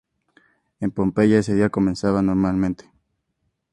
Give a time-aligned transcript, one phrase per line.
[0.79, 2.89] En Pompeya, ese día comenzaba normalmente.